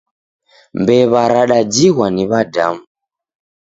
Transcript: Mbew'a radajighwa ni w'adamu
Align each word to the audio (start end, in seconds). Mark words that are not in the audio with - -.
Mbew'a 0.79 1.23
radajighwa 1.33 2.05
ni 2.15 2.23
w'adamu 2.29 2.83